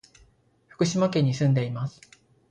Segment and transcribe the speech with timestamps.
[0.67, 2.01] 福島県に住んでいます。